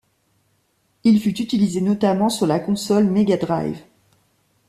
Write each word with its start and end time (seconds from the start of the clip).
Il 1.03 1.21
fut 1.21 1.39
utilisé 1.39 1.79
notamment 1.79 2.29
sur 2.29 2.47
la 2.47 2.59
console 2.59 3.05
Mega 3.07 3.37
Drive. 3.37 3.83